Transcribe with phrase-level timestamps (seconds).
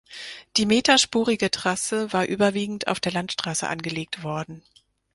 [0.57, 4.63] Die meterspurige Trasse war überwiegend auf der Landstrasse angelegt worden.